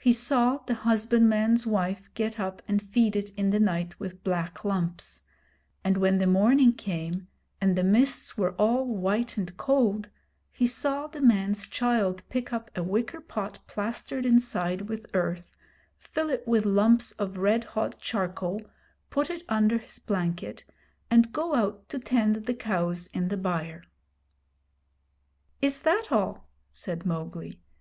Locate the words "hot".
17.62-18.00